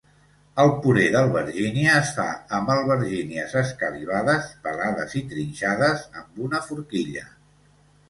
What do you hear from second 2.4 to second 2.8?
amb